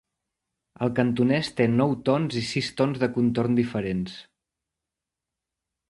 El 0.85 0.93
cantonès 0.99 1.51
té 1.59 1.67
nou 1.75 1.93
tons 2.11 2.39
i 2.43 2.45
sis 2.55 2.73
tons 2.81 3.05
de 3.05 3.13
contorn 3.19 3.61
diferents. 3.63 4.21